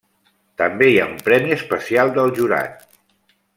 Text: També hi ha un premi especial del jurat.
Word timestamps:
També 0.61 0.87
hi 0.91 0.95
ha 1.01 1.05
un 1.09 1.19
premi 1.27 1.55
especial 1.57 2.17
del 2.17 2.35
jurat. 2.41 2.85